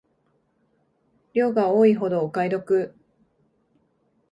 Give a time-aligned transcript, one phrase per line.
[1.35, 2.95] 量が多いほどお買い得